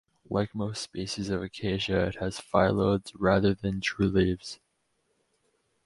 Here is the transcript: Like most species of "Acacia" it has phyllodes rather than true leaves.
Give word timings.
Like 0.31 0.55
most 0.55 0.81
species 0.81 1.29
of 1.29 1.43
"Acacia" 1.43 2.07
it 2.07 2.15
has 2.15 2.39
phyllodes 2.39 3.11
rather 3.19 3.53
than 3.53 3.81
true 3.81 4.07
leaves. 4.09 4.59